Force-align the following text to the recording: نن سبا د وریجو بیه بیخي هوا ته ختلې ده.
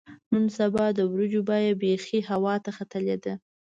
نن 0.31 0.45
سبا 0.57 0.85
د 0.97 0.99
وریجو 1.11 1.41
بیه 1.49 1.71
بیخي 1.81 2.19
هوا 2.29 2.55
ته 2.63 2.69
ختلې 2.77 3.17
ده. 3.23 3.33